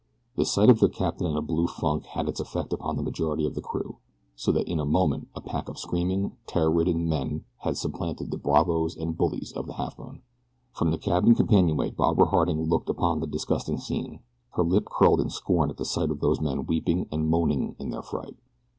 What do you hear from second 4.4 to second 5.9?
that in a moment a pack of